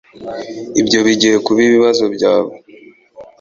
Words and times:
Ibyo 0.81 0.99
bigiye 1.05 1.37
kuba 1.45 1.59
ibibazo 1.67 2.03
byawe 2.15 2.53